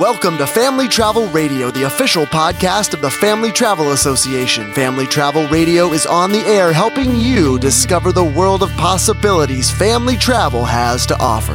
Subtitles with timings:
[0.00, 4.72] Welcome to Family Travel Radio, the official podcast of the Family Travel Association.
[4.72, 10.16] Family Travel Radio is on the air helping you discover the world of possibilities family
[10.16, 11.52] travel has to offer.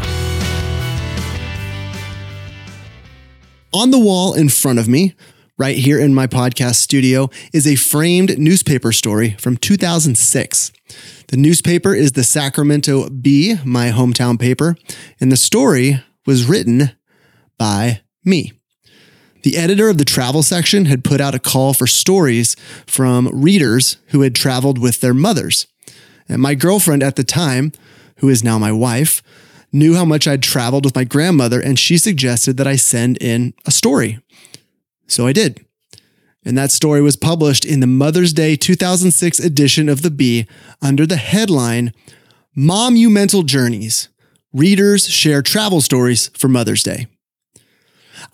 [3.74, 5.16] On the wall in front of me,
[5.58, 10.72] right here in my podcast studio, is a framed newspaper story from 2006.
[11.30, 14.76] The newspaper is the Sacramento Bee, my hometown paper,
[15.20, 16.92] and the story was written
[17.58, 18.54] by me.
[19.44, 22.56] The editor of the travel section had put out a call for stories
[22.88, 25.68] from readers who had traveled with their mothers.
[26.28, 27.72] And my girlfriend at the time,
[28.18, 29.22] who is now my wife,
[29.72, 33.54] knew how much I'd traveled with my grandmother, and she suggested that I send in
[33.66, 34.20] a story.
[35.08, 35.64] So I did.
[36.44, 40.48] And that story was published in the Mother's Day 2006 edition of The Bee
[40.82, 41.94] under the headline
[42.56, 44.10] Monumental Journeys
[44.54, 47.08] Readers Share Travel Stories for Mother's Day.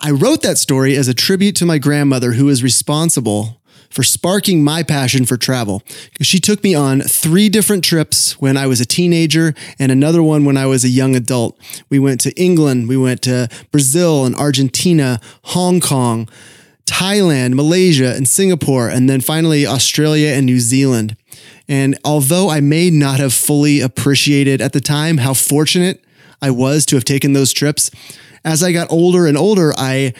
[0.00, 3.60] I wrote that story as a tribute to my grandmother, who is responsible
[3.92, 5.82] for sparking my passion for travel.
[6.12, 10.22] Because she took me on three different trips when I was a teenager and another
[10.22, 11.58] one when I was a young adult.
[11.90, 16.28] We went to England, we went to Brazil and Argentina, Hong Kong,
[16.86, 21.16] Thailand, Malaysia, and Singapore, and then finally Australia and New Zealand.
[21.68, 26.04] And although I may not have fully appreciated at the time how fortunate
[26.40, 27.90] I was to have taken those trips,
[28.44, 30.14] as I got older and older, I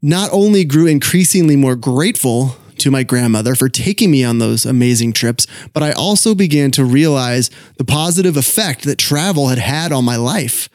[0.00, 5.12] not only grew increasingly more grateful to my grandmother for taking me on those amazing
[5.12, 10.04] trips, but I also began to realize the positive effect that travel had had on
[10.04, 10.68] my life.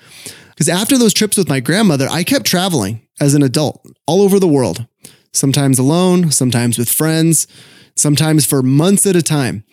[0.50, 4.40] Because after those trips with my grandmother, I kept traveling as an adult all over
[4.40, 4.86] the world,
[5.32, 7.48] sometimes alone, sometimes with friends,
[7.96, 9.64] sometimes for months at a time.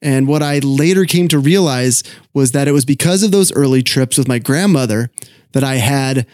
[0.00, 3.82] And what I later came to realize was that it was because of those early
[3.82, 5.10] trips with my grandmother
[5.52, 6.26] that I had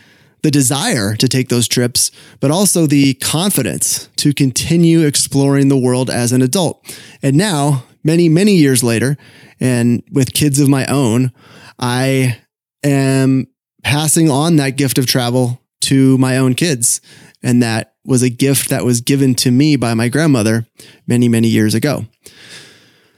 [0.44, 6.10] the desire to take those trips, but also the confidence to continue exploring the world
[6.10, 7.00] as an adult.
[7.22, 9.16] And now, many, many years later,
[9.58, 11.32] and with kids of my own,
[11.78, 12.36] I
[12.84, 13.46] am
[13.82, 17.00] passing on that gift of travel to my own kids.
[17.42, 20.66] And that was a gift that was given to me by my grandmother
[21.06, 22.04] many, many years ago.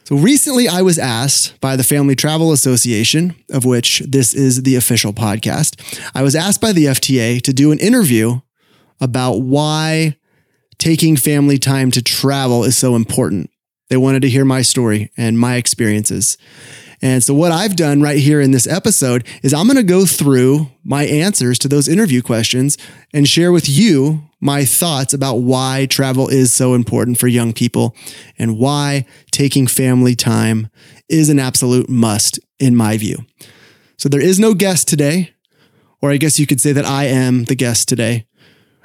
[0.06, 4.76] So recently, I was asked by the Family Travel Association, of which this is the
[4.76, 5.82] official podcast,
[6.14, 8.38] I was asked by the FTA to do an interview
[9.00, 10.16] about why
[10.78, 13.50] taking family time to travel is so important.
[13.90, 16.38] They wanted to hear my story and my experiences.
[17.02, 20.06] And so, what I've done right here in this episode is I'm going to go
[20.06, 22.78] through my answers to those interview questions
[23.12, 27.94] and share with you my thoughts about why travel is so important for young people
[28.38, 30.68] and why taking family time
[31.08, 33.24] is an absolute must, in my view.
[33.98, 35.34] So, there is no guest today,
[36.00, 38.26] or I guess you could say that I am the guest today.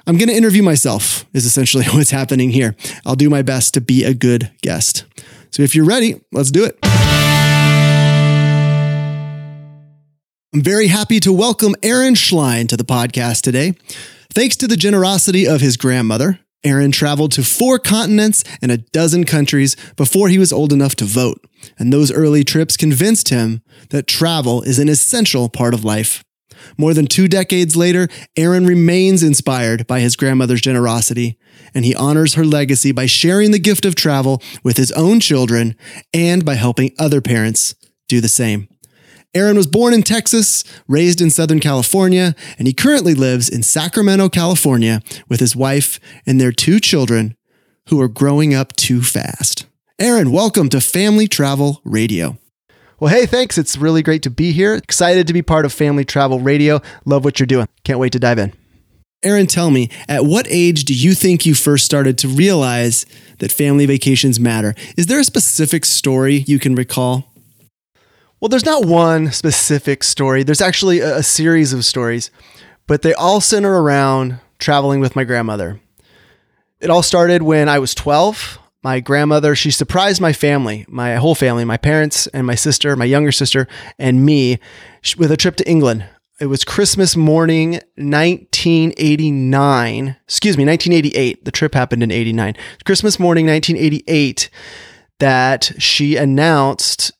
[0.06, 2.76] I'm going to interview myself, is essentially what's happening here.
[3.06, 5.04] I'll do my best to be a good guest.
[5.50, 6.78] So, if you're ready, let's do it.
[10.54, 13.72] I'm very happy to welcome Aaron Schlein to the podcast today.
[14.34, 19.24] Thanks to the generosity of his grandmother, Aaron traveled to four continents and a dozen
[19.24, 21.42] countries before he was old enough to vote.
[21.78, 26.22] And those early trips convinced him that travel is an essential part of life.
[26.76, 31.38] More than two decades later, Aaron remains inspired by his grandmother's generosity,
[31.74, 35.76] and he honors her legacy by sharing the gift of travel with his own children
[36.12, 37.74] and by helping other parents
[38.06, 38.68] do the same.
[39.34, 44.28] Aaron was born in Texas, raised in Southern California, and he currently lives in Sacramento,
[44.28, 47.34] California with his wife and their two children
[47.88, 49.64] who are growing up too fast.
[49.98, 52.36] Aaron, welcome to Family Travel Radio.
[53.00, 53.56] Well, hey, thanks.
[53.56, 54.74] It's really great to be here.
[54.74, 56.82] Excited to be part of Family Travel Radio.
[57.06, 57.68] Love what you're doing.
[57.84, 58.52] Can't wait to dive in.
[59.22, 63.06] Aaron, tell me, at what age do you think you first started to realize
[63.38, 64.74] that family vacations matter?
[64.98, 67.31] Is there a specific story you can recall?
[68.42, 70.42] Well, there's not one specific story.
[70.42, 72.32] There's actually a, a series of stories,
[72.88, 75.80] but they all center around traveling with my grandmother.
[76.80, 78.58] It all started when I was 12.
[78.82, 83.04] My grandmother, she surprised my family, my whole family, my parents and my sister, my
[83.04, 84.58] younger sister, and me
[85.16, 86.04] with a trip to England.
[86.40, 90.16] It was Christmas morning, 1989.
[90.24, 91.44] Excuse me, 1988.
[91.44, 92.56] The trip happened in 89.
[92.84, 94.50] Christmas morning, 1988,
[95.20, 97.12] that she announced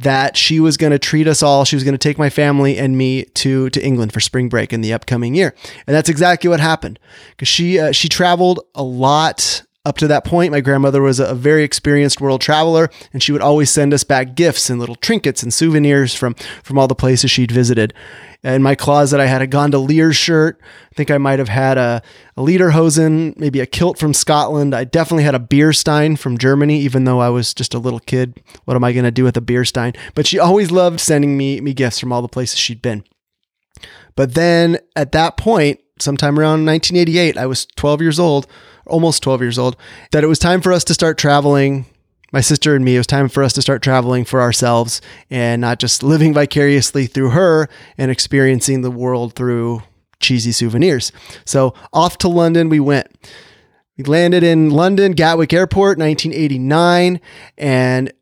[0.00, 1.64] that she was going to treat us all.
[1.64, 4.72] She was going to take my family and me to to England for spring break
[4.72, 5.54] in the upcoming year,
[5.86, 6.98] and that's exactly what happened.
[7.30, 11.34] Because she uh, she traveled a lot Up to that point, my grandmother was a
[11.34, 15.42] very experienced world traveler, and she would always send us back gifts and little trinkets
[15.42, 17.92] and souvenirs from, from all the places she'd visited.
[18.42, 20.58] In my closet, I had a gondolier shirt.
[20.90, 22.02] I think I might have had a,
[22.34, 24.74] a lederhosen, maybe a kilt from Scotland.
[24.74, 28.00] I definitely had a beer stein from Germany, even though I was just a little
[28.00, 28.40] kid.
[28.64, 29.92] What am I going to do with a beer stein?
[30.14, 33.04] But she always loved sending me, me gifts from all the places she'd been.
[34.16, 38.46] But then at that point, sometime around 1988, I was 12 years old
[38.86, 39.76] almost 12 years old,
[40.12, 41.86] that it was time for us to start traveling.
[42.32, 45.00] My sister and me, it was time for us to start traveling for ourselves
[45.30, 49.82] and not just living vicariously through her and experiencing the world through
[50.20, 51.12] cheesy souvenirs.
[51.44, 53.08] So off to London we went.
[53.96, 57.20] We landed in London, Gatwick Airport, 1989,
[57.56, 58.12] and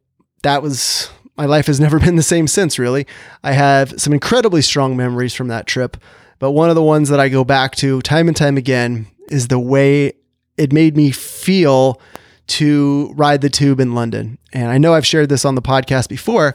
[0.43, 3.07] that was my life has never been the same since, really.
[3.43, 5.97] I have some incredibly strong memories from that trip,
[6.39, 9.49] but one of the ones that I go back to time and time again is
[9.49, 10.13] the way
[10.57, 12.01] it made me feel
[12.47, 14.39] to ride the tube in London.
[14.53, 16.55] And I know I've shared this on the podcast before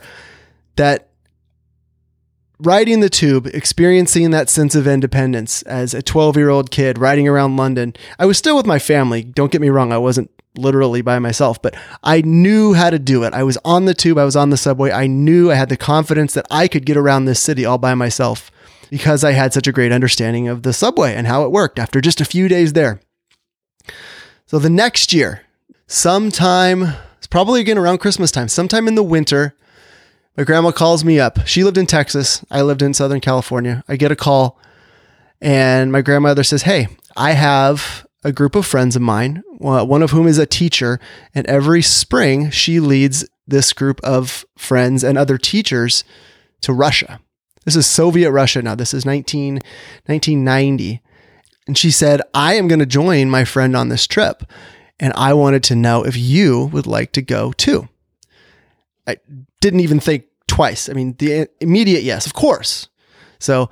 [0.76, 1.08] that
[2.60, 7.28] riding the tube, experiencing that sense of independence as a 12 year old kid riding
[7.28, 9.22] around London, I was still with my family.
[9.22, 13.22] Don't get me wrong, I wasn't literally by myself, but I knew how to do
[13.22, 13.32] it.
[13.32, 14.90] I was on the tube, I was on the subway.
[14.90, 17.94] I knew I had the confidence that I could get around this city all by
[17.94, 18.50] myself
[18.90, 22.00] because I had such a great understanding of the subway and how it worked after
[22.00, 23.00] just a few days there.
[24.46, 25.42] So the next year,
[25.86, 29.54] sometime, it's probably again around Christmas time, sometime in the winter,
[30.36, 31.46] my grandma calls me up.
[31.46, 32.44] She lived in Texas.
[32.48, 33.82] I lived in Southern California.
[33.88, 34.58] I get a call,
[35.40, 36.86] and my grandmother says, Hey,
[37.16, 41.00] I have a group of friends of mine, one of whom is a teacher,
[41.34, 46.04] and every spring she leads this group of friends and other teachers
[46.60, 47.20] to Russia.
[47.64, 48.74] This is Soviet Russia now.
[48.74, 49.54] This is 19,
[50.06, 51.02] 1990.
[51.68, 54.42] And she said, I am going to join my friend on this trip.
[54.98, 57.88] And I wanted to know if you would like to go too.
[59.06, 59.18] I
[59.60, 60.88] didn't even think twice.
[60.88, 62.88] I mean, the immediate yes, of course.
[63.38, 63.68] So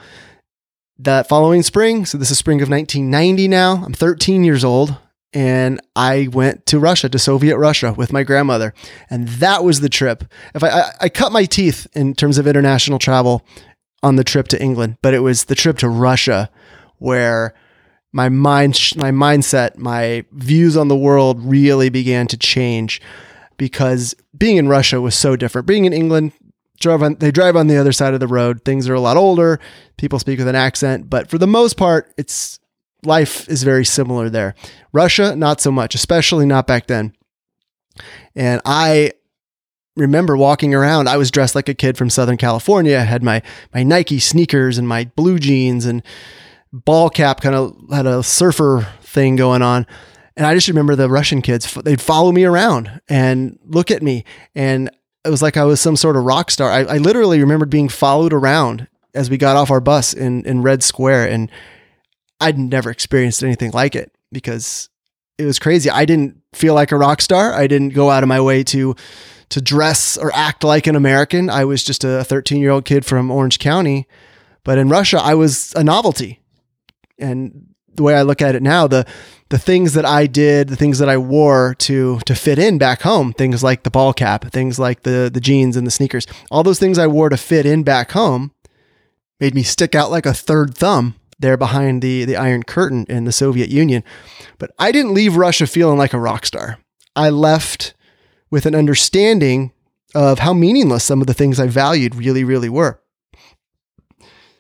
[0.98, 4.96] that following spring, so this is spring of 1990 now, I'm 13 years old.
[5.32, 8.72] And I went to Russia, to Soviet Russia with my grandmother.
[9.10, 10.24] And that was the trip.
[10.54, 13.44] If I, I, I cut my teeth in terms of international travel
[14.02, 16.48] on the trip to England, but it was the trip to Russia
[16.98, 17.54] where
[18.16, 22.98] my mind, my mindset, my views on the world really began to change
[23.58, 25.66] because being in Russia was so different.
[25.66, 26.32] Being in England,
[26.80, 28.64] drove on, they drive on the other side of the road.
[28.64, 29.60] Things are a lot older.
[29.98, 32.58] People speak with an accent, but for the most part, it's
[33.04, 34.54] life is very similar there.
[34.94, 37.14] Russia, not so much, especially not back then.
[38.34, 39.12] And I
[39.94, 41.06] remember walking around.
[41.06, 42.96] I was dressed like a kid from Southern California.
[42.96, 43.42] I had my
[43.74, 46.02] my Nike sneakers and my blue jeans and
[46.72, 49.86] ball cap kind of had a surfer thing going on.
[50.36, 54.24] And I just remember the Russian kids, they'd follow me around and look at me.
[54.54, 54.90] And
[55.24, 56.70] it was like I was some sort of rock star.
[56.70, 60.62] I, I literally remembered being followed around as we got off our bus in, in
[60.62, 61.30] Red Square.
[61.30, 61.50] And
[62.38, 64.90] I'd never experienced anything like it because
[65.38, 65.88] it was crazy.
[65.88, 67.54] I didn't feel like a rock star.
[67.54, 68.94] I didn't go out of my way to
[69.48, 71.48] to dress or act like an American.
[71.48, 74.06] I was just a 13 year old kid from Orange County.
[74.64, 76.40] But in Russia, I was a novelty
[77.18, 79.06] and the way I look at it now, the
[79.48, 83.02] the things that I did, the things that I wore to to fit in back
[83.02, 86.62] home, things like the ball cap, things like the the jeans and the sneakers, all
[86.62, 88.52] those things I wore to fit in back home
[89.40, 93.24] made me stick out like a third thumb there behind the the Iron Curtain in
[93.24, 94.02] the Soviet Union.
[94.58, 96.78] But I didn't leave Russia feeling like a rock star.
[97.14, 97.94] I left
[98.50, 99.72] with an understanding
[100.14, 103.00] of how meaningless some of the things I valued really, really were.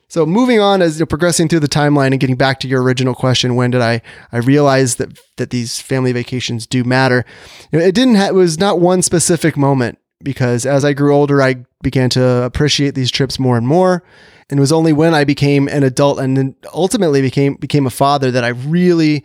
[0.08, 3.14] So moving on as you're progressing through the timeline and getting back to your original
[3.14, 7.24] question, when did I I realize that that these family vacations do matter?
[7.72, 8.14] It didn't.
[8.14, 12.42] Ha- it was not one specific moment because as I grew older, I began to
[12.44, 14.04] appreciate these trips more and more.
[14.48, 17.90] And it was only when I became an adult and then ultimately became became a
[17.90, 19.24] father that I really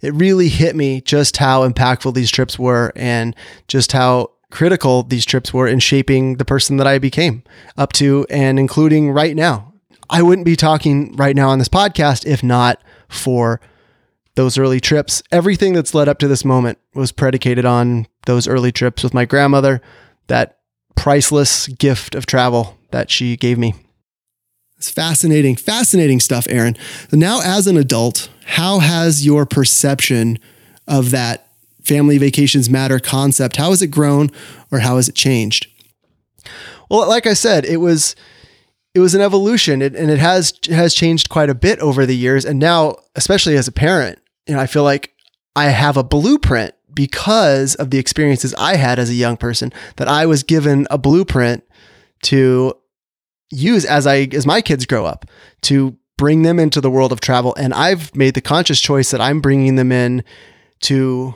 [0.00, 3.34] it really hit me just how impactful these trips were and
[3.68, 7.42] just how critical these trips were in shaping the person that I became
[7.76, 9.69] up to and including right now
[10.10, 13.60] I wouldn't be talking right now on this podcast if not for
[14.34, 15.22] those early trips.
[15.30, 19.24] Everything that's led up to this moment was predicated on those early trips with my
[19.24, 19.80] grandmother,
[20.26, 20.58] that
[20.96, 23.74] priceless gift of travel that she gave me.
[24.76, 26.76] It's fascinating, fascinating stuff, Aaron.
[27.10, 30.38] So now, as an adult, how has your perception
[30.88, 31.46] of that
[31.84, 33.56] family vacations matter concept?
[33.56, 34.30] How has it grown
[34.72, 35.66] or how has it changed?
[36.90, 38.16] Well, like I said, it was
[38.94, 42.44] it was an evolution and it has has changed quite a bit over the years.
[42.44, 45.14] And now especially as a parent you know i feel like
[45.54, 50.08] i have a blueprint because of the experiences I had as a young person that
[50.08, 51.64] I was given a blueprint
[52.24, 52.74] to
[53.50, 55.26] use as I as my kids grow up
[55.62, 57.54] to bring them into the world of travel.
[57.56, 60.24] And I've made the conscious choice that I'm bringing them in
[60.82, 61.34] to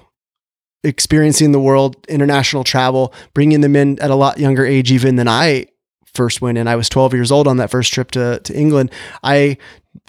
[0.82, 5.26] experiencing the world international travel bringing them in at a lot younger age even than
[5.26, 5.66] I
[6.14, 8.90] first went in I was 12 years old on that first trip to to England
[9.23, 9.59] I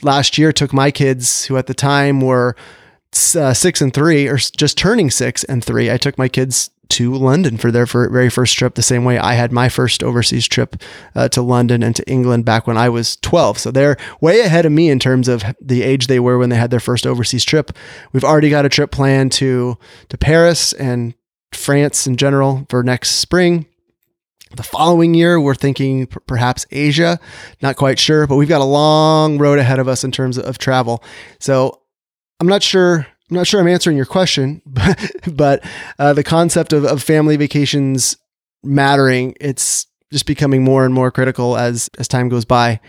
[0.01, 2.55] last year took my kids who at the time were
[3.35, 7.13] uh, six and three, or just turning six and three, I took my kids to
[7.15, 10.75] London for their very first trip, the same way I had my first overseas trip
[11.15, 13.57] uh, to London and to England back when I was 12.
[13.57, 16.57] So they're way ahead of me in terms of the age they were when they
[16.57, 17.71] had their first overseas trip.
[18.13, 19.77] We've already got a trip planned to
[20.09, 21.15] to Paris and
[21.53, 23.65] France in general for next spring.
[24.55, 27.19] The following year, we're thinking p- perhaps Asia.
[27.61, 30.57] Not quite sure, but we've got a long road ahead of us in terms of
[30.57, 31.03] travel.
[31.39, 31.81] So
[32.39, 33.07] I'm not sure.
[33.29, 35.63] I'm not sure I'm answering your question, but, but
[35.97, 38.17] uh, the concept of, of family vacations
[38.63, 42.79] mattering, it's just becoming more and more critical as as time goes by.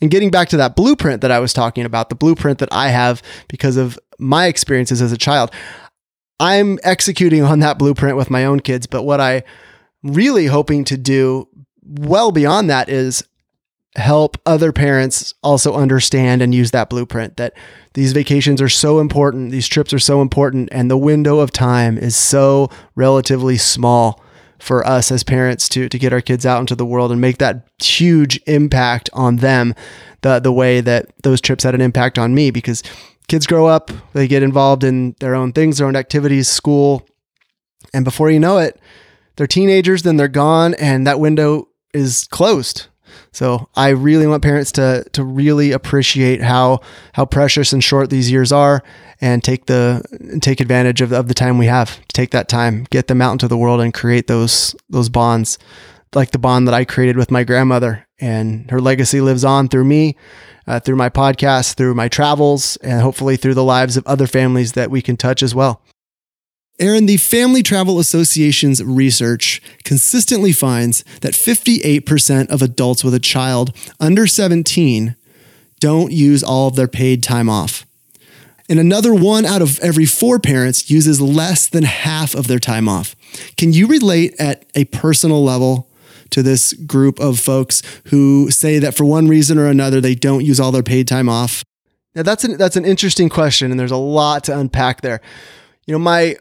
[0.00, 2.88] And getting back to that blueprint that I was talking about, the blueprint that I
[2.88, 5.50] have because of my experiences as a child,
[6.40, 8.86] I'm executing on that blueprint with my own kids.
[8.86, 9.44] But what I
[10.04, 11.48] really hoping to do
[11.82, 13.24] well beyond that is
[13.96, 17.54] help other parents also understand and use that blueprint that
[17.94, 21.96] these vacations are so important, these trips are so important, and the window of time
[21.96, 24.20] is so relatively small
[24.58, 27.38] for us as parents to to get our kids out into the world and make
[27.38, 29.74] that huge impact on them
[30.22, 32.82] the the way that those trips had an impact on me because
[33.28, 37.06] kids grow up, they get involved in their own things, their own activities, school,
[37.92, 38.80] and before you know it,
[39.36, 42.88] they're teenagers, then they're gone and that window is closed
[43.34, 46.80] so I really want parents to to really appreciate how
[47.12, 48.82] how precious and short these years are,
[49.20, 51.98] and take the take advantage of, of the time we have.
[52.08, 55.58] Take that time, get them out into the world, and create those those bonds,
[56.14, 59.84] like the bond that I created with my grandmother, and her legacy lives on through
[59.84, 60.16] me.
[60.66, 64.72] Uh, through my podcast, through my travels, and hopefully through the lives of other families
[64.72, 65.82] that we can touch as well.
[66.80, 73.74] Aaron, the Family Travel Association's research consistently finds that 58% of adults with a child
[74.00, 75.14] under 17
[75.78, 77.86] don't use all of their paid time off.
[78.68, 82.88] And another one out of every four parents uses less than half of their time
[82.88, 83.14] off.
[83.56, 85.90] Can you relate at a personal level
[86.30, 90.44] to this group of folks who say that for one reason or another they don't
[90.44, 91.62] use all their paid time off?
[92.14, 95.20] Now that's an that's an interesting question and there's a lot to unpack there.
[95.86, 96.36] You know, my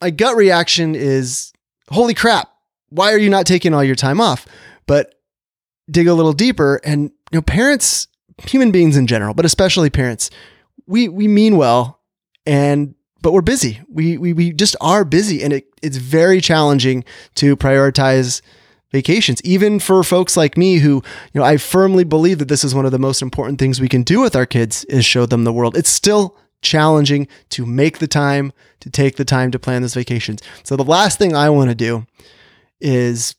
[0.00, 1.52] my gut reaction is,
[1.90, 2.50] holy crap,
[2.88, 4.46] why are you not taking all your time off?
[4.86, 5.14] But
[5.90, 8.06] dig a little deeper and you know parents
[8.44, 10.30] human beings in general but especially parents
[10.86, 12.00] we we mean well
[12.46, 17.04] and but we're busy we we, we just are busy and it, it's very challenging
[17.34, 18.40] to prioritize
[18.92, 21.02] vacations even for folks like me who
[21.32, 23.88] you know i firmly believe that this is one of the most important things we
[23.88, 27.98] can do with our kids is show them the world it's still challenging to make
[27.98, 30.40] the time to take the time to plan those vacations.
[30.62, 32.06] So the last thing I want to do
[32.80, 33.34] is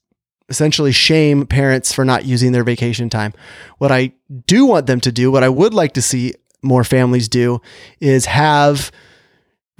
[0.50, 3.34] essentially shame parents for not using their vacation time.
[3.78, 4.14] What I
[4.48, 7.62] do want them to do, what I would like to see more families do
[8.00, 8.92] is have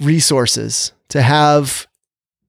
[0.00, 1.86] resources, to have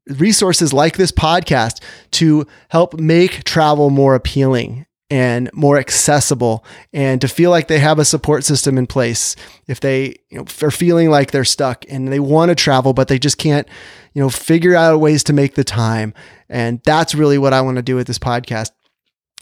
[0.08, 1.82] resources like this podcast
[2.12, 8.00] to help make travel more appealing and more accessible and to feel like they have
[8.00, 9.36] a support system in place.
[9.68, 13.10] If they you know, are feeling like they're stuck and they want to travel but
[13.10, 13.68] they just can't
[14.14, 16.16] you know figure out ways to make the time.
[16.50, 18.72] And that's really what i want to do with this podcast.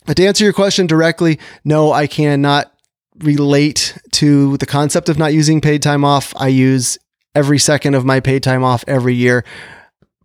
[0.06, 2.74] But to answer your question directly no i cannot
[3.20, 6.34] relate to the concept of not using paid time off.
[6.36, 6.98] I use
[7.34, 9.46] every second of my paid time off every year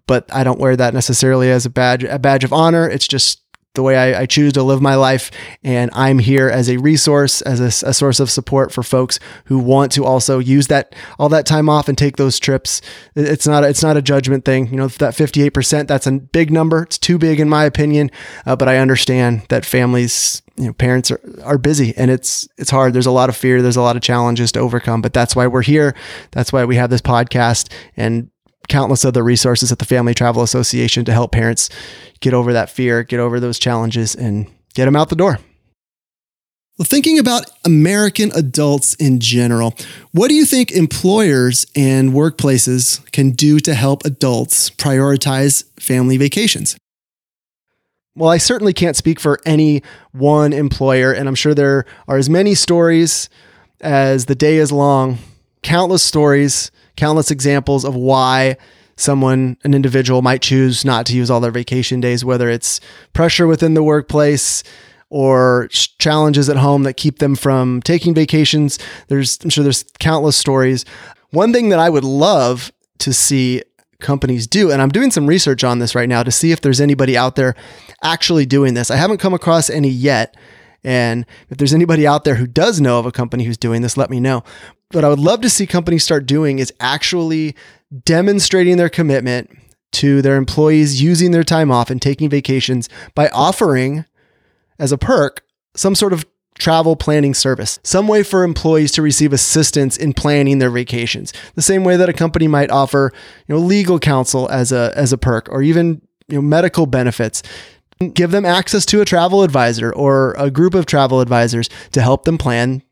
[0.08, 2.90] but i don't wear that necessarily as a badge a badge of honor.
[2.90, 3.45] It's just
[3.76, 5.30] the way I, I, choose to live my life.
[5.62, 9.58] And I'm here as a resource, as a, a, source of support for folks who
[9.58, 12.82] want to also use that all that time off and take those trips.
[13.14, 14.66] It's not it's not a judgment thing.
[14.68, 16.82] You know that 58 percent that's a big number.
[16.82, 18.10] It's too big in my opinion.
[18.44, 20.42] Uh, but I understand that families.
[20.58, 22.94] You know, parents are, are busy and it's it's hard.
[22.94, 23.60] There's a lot of fear.
[23.60, 25.02] There's a lot of challenges to overcome.
[25.02, 25.94] But that's why we're here.
[26.30, 27.70] That's why we have this podcast.
[27.94, 28.30] And
[28.68, 31.68] countless other resources at the Family Travel Association to help parents
[32.20, 35.38] get over that fear, get over those challenges, and get them out the door.
[36.78, 39.74] Well, thinking about American adults in general,
[40.12, 46.76] what do you think employers and workplaces can do to help adults prioritize family vacations?
[48.14, 49.82] Well, I certainly can't speak for any
[50.12, 53.30] one employer, and I'm sure there are as many stories
[53.80, 55.18] as the day is long,
[55.62, 58.56] countless stories countless examples of why
[58.96, 62.80] someone, an individual might choose not to use all their vacation days, whether it's
[63.12, 64.62] pressure within the workplace
[65.10, 68.78] or challenges at home that keep them from taking vacations.
[69.08, 70.84] There's, I'm sure there's countless stories.
[71.30, 73.62] One thing that I would love to see
[74.00, 76.80] companies do, and I'm doing some research on this right now to see if there's
[76.80, 77.54] anybody out there
[78.02, 78.90] actually doing this.
[78.90, 80.36] I haven't come across any yet.
[80.84, 83.96] And if there's anybody out there who does know of a company who's doing this,
[83.96, 84.44] let me know.
[84.92, 87.56] What I would love to see companies start doing is actually
[88.04, 89.50] demonstrating their commitment
[89.92, 94.04] to their employees using their time off and taking vacations by offering
[94.78, 95.42] as a perk
[95.74, 96.24] some sort of
[96.58, 101.32] travel planning service, some way for employees to receive assistance in planning their vacations.
[101.54, 103.12] The same way that a company might offer,
[103.46, 107.42] you know, legal counsel as a as a perk or even, you know, medical benefits.
[108.12, 112.24] Give them access to a travel advisor or a group of travel advisors to help
[112.24, 112.82] them plan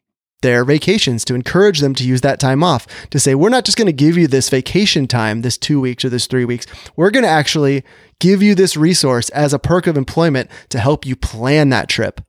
[0.44, 3.78] their vacations, to encourage them to use that time off, to say, we're not just
[3.78, 6.66] going to give you this vacation time, this two weeks or this three weeks.
[6.96, 7.82] We're going to actually
[8.20, 12.20] give you this resource as a perk of employment to help you plan that trip.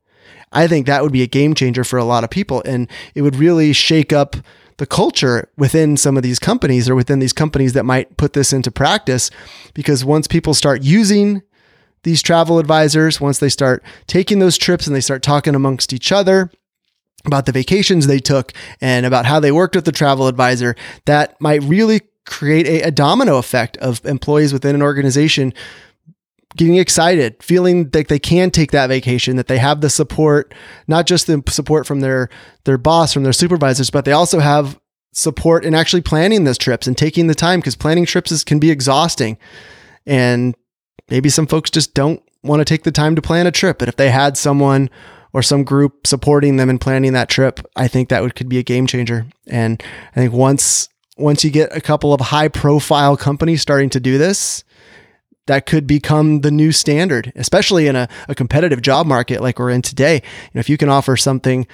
[0.53, 2.63] I think that would be a game changer for a lot of people.
[2.65, 4.38] And it would really shake up
[4.77, 8.53] the culture within some of these companies or within these companies that might put this
[8.53, 9.29] into practice.
[9.74, 11.41] Because once people start using
[12.03, 16.13] these travel advisors, once they start taking those trips and they start talking amongst each
[16.13, 16.50] other,
[17.27, 21.39] about the vacations they took and about how they worked with the travel advisor, that
[21.39, 25.53] might really create a, a, domino effect of employees within an organization
[26.55, 30.53] getting excited, feeling like they can take that vacation, that they have the support,
[30.88, 32.29] not just the support from their
[32.63, 34.79] their boss, from their supervisors, but they also have
[35.12, 38.60] support in actually planning those trips and taking the time because planning trips is, can
[38.60, 39.38] be exhausting.
[40.05, 40.55] And
[41.10, 43.79] maybe some folks just don't want to take the time to plan a trip.
[43.79, 44.89] But if they had someone
[45.36, 48.58] or some group supporting them and planning that trip, I think that would could be
[48.58, 49.27] a game changer.
[49.48, 49.84] And
[50.15, 50.88] I think once
[51.18, 54.63] once you get a couple of high profile companies starting to do this,
[55.48, 59.72] that could become the new standard, especially in a, a competitive job market like we're
[59.72, 60.15] in today.
[60.15, 61.68] You know, if you can offer something,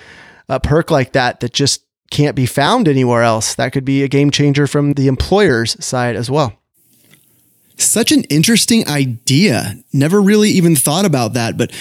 [0.49, 4.07] a perk like that, that just can't be found anywhere else, that could be a
[4.07, 6.53] game changer from the employer's side as well.
[7.77, 9.75] Such an interesting idea.
[9.93, 11.71] Never really even thought about that, but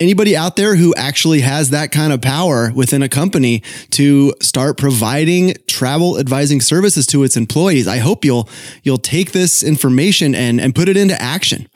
[0.00, 4.76] anybody out there who actually has that kind of power within a company to start
[4.76, 8.48] providing travel advising services to its employees i hope you'll
[8.82, 11.68] you'll take this information and and put it into action.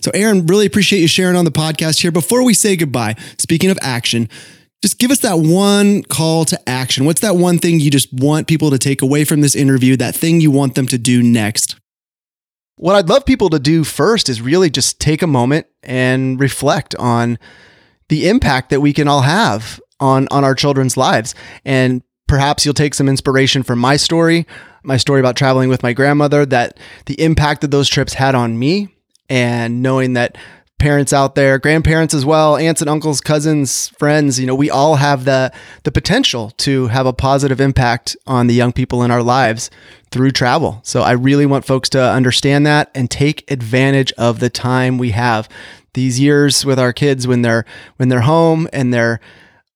[0.00, 2.12] So aaron really appreciate you sharing on the podcast here.
[2.12, 4.28] Before we say goodbye speaking of action
[4.82, 7.06] just give us that one call to action.
[7.06, 10.14] What's that one thing you just want people to take away from this interview that
[10.14, 11.76] thing you want them to do next
[12.76, 16.94] what I'd love people to do first is really just take a moment and reflect
[16.96, 17.38] on
[18.08, 21.34] the impact that we can all have on on our children's lives.
[21.64, 24.46] And perhaps you'll take some inspiration from my story
[24.84, 28.58] my story about traveling with my grandmother that the impact that those trips had on
[28.58, 28.88] me
[29.28, 30.36] and knowing that
[30.78, 34.96] parents out there grandparents as well aunts and uncles cousins friends you know we all
[34.96, 35.50] have the
[35.84, 39.70] the potential to have a positive impact on the young people in our lives
[40.14, 40.78] through travel.
[40.84, 45.10] So I really want folks to understand that and take advantage of the time we
[45.10, 45.48] have.
[45.94, 47.64] These years with our kids when they're
[47.96, 49.18] when they're home and they're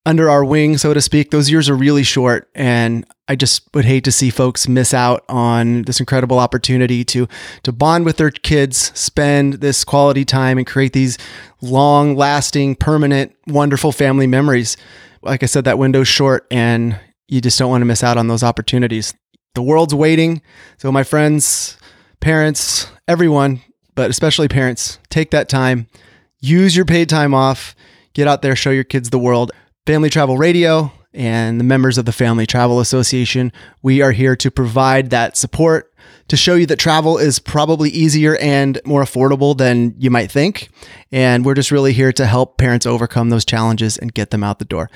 [0.06, 2.48] under our wing, so to speak, those years are really short.
[2.54, 7.26] And I just would hate to see folks miss out on this incredible opportunity to
[7.64, 11.18] to bond with their kids, spend this quality time and create these
[11.60, 14.76] long lasting, permanent, wonderful family memories.
[15.20, 16.96] Like I said, that window's short and
[17.26, 19.14] you just don't want to miss out on those opportunities.
[19.58, 20.40] The world's waiting.
[20.76, 21.78] So, my friends,
[22.20, 23.60] parents, everyone,
[23.96, 25.88] but especially parents, take that time,
[26.38, 27.74] use your paid time off,
[28.12, 29.50] get out there, show your kids the world.
[29.84, 33.50] Family Travel Radio and the members of the Family Travel Association,
[33.82, 35.92] we are here to provide that support
[36.28, 40.70] to show you that travel is probably easier and more affordable than you might think.
[41.10, 44.60] And we're just really here to help parents overcome those challenges and get them out
[44.60, 44.88] the door.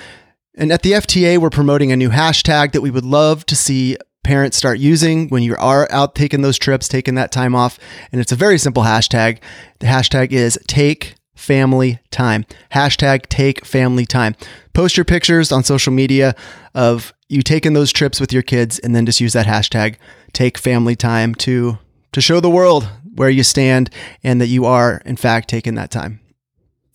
[0.55, 3.96] And at the FTA, we're promoting a new hashtag that we would love to see
[4.25, 7.79] parents start using when you are out taking those trips, taking that time off.
[8.11, 9.39] And it's a very simple hashtag.
[9.81, 12.45] The hashtag is take family time.
[12.73, 14.37] Hashtag take family time.
[14.75, 16.35] Post your pictures on social media
[16.75, 19.97] of you taking those trips with your kids and then just use that hashtag
[20.33, 21.79] take family time to
[22.13, 23.91] to show the world where you stand
[24.23, 26.21] and that you are in fact taking that time.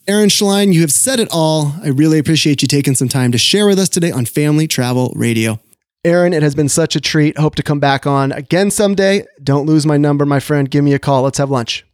[0.08, 1.74] Aaron Schlein, you have said it all.
[1.84, 5.12] I really appreciate you taking some time to share with us today on Family Travel
[5.16, 5.60] Radio.
[6.08, 7.38] Aaron, it has been such a treat.
[7.38, 9.26] Hope to come back on again someday.
[9.44, 10.72] Don't lose my number, my friend.
[10.72, 11.24] Give me a call.
[11.24, 11.86] Let's have lunch.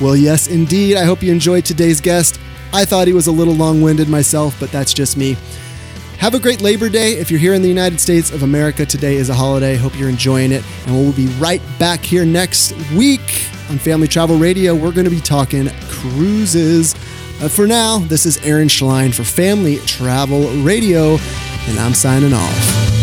[0.00, 0.96] Well, yes, indeed.
[0.96, 2.38] I hope you enjoyed today's guest.
[2.74, 5.36] I thought he was a little long winded myself, but that's just me.
[6.18, 7.12] Have a great Labor Day.
[7.12, 9.74] If you're here in the United States of America, today is a holiday.
[9.74, 10.62] Hope you're enjoying it.
[10.86, 14.74] And we'll be right back here next week on Family Travel Radio.
[14.74, 16.94] We're going to be talking cruises.
[17.40, 21.18] But for now, this is Aaron Schlein for Family Travel Radio,
[21.68, 22.97] and I'm signing off.